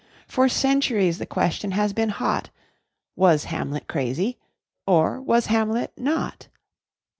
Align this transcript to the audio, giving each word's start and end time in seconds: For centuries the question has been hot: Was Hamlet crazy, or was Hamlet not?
For 0.27 0.49
centuries 0.49 1.19
the 1.19 1.27
question 1.27 1.73
has 1.73 1.93
been 1.93 2.09
hot: 2.09 2.49
Was 3.15 3.43
Hamlet 3.43 3.87
crazy, 3.87 4.39
or 4.87 5.21
was 5.21 5.45
Hamlet 5.45 5.93
not? 5.95 6.47